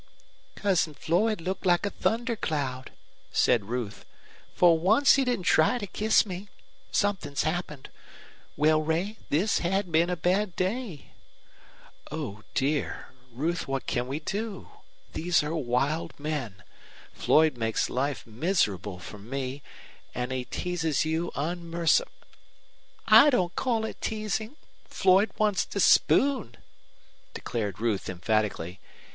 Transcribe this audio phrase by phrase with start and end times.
[0.55, 2.91] "Cousin Floyd looked like a thunder cloud,"
[3.31, 4.03] said Ruth.
[4.55, 6.49] "For once he didn't try to kiss me.
[6.91, 7.91] Something's happened.
[8.57, 11.11] Well, Ray, this had been a bad day."
[12.11, 13.09] "Oh, dear!
[13.31, 14.69] Ruth, what can we do?
[15.13, 16.63] These are wild men.
[17.13, 19.61] Floyd makes life miserable for me.
[20.15, 21.85] And he teases you unmer"
[23.05, 24.55] "I don't call it teasing.
[24.85, 26.57] Floyd wants to spoon,"
[27.35, 28.79] declared Ruth, emphatically.